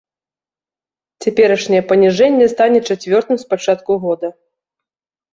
[1.25, 4.27] Цяперашняе паніжэнне стане чацвёртым з пачатку года.